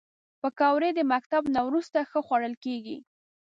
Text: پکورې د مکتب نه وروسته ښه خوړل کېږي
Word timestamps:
پکورې 0.41 0.89
د 0.95 0.99
مکتب 1.13 1.43
نه 1.55 1.61
وروسته 1.67 1.97
ښه 2.09 2.19
خوړل 2.25 2.53
کېږي 2.63 2.97